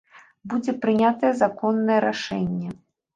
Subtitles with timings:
[0.53, 2.73] Будзе прынятае законнае рашэнне.